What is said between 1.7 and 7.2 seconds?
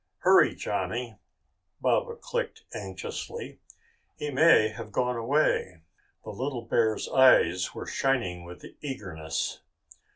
Baba clicked anxiously. "He may have gone away." The little bear's